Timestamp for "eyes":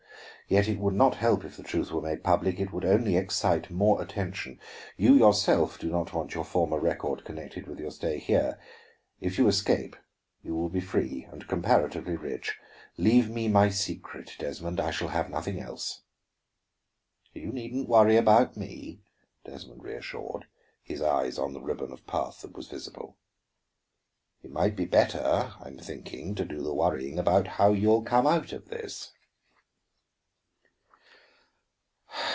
21.01-21.39